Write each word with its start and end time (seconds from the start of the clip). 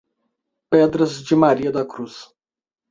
Pedras 0.67 1.21
de 1.23 1.35
Maria 1.35 1.71
da 1.71 1.85
Cruz 1.85 2.33